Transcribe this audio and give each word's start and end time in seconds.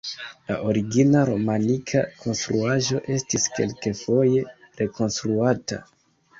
La 0.51 0.55
origina 0.69 1.21
romanika 1.29 2.01
konstruaĵo 2.23 3.03
estis 3.19 3.47
kelkfoje 3.59 4.43
rekonstruata. 4.83 5.83